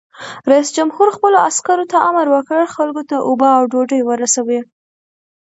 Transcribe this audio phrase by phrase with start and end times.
[0.51, 4.59] رئیس جمهور خپلو عسکرو ته امر وکړ؛ خلکو ته اوبه او ډوډۍ ورسوئ!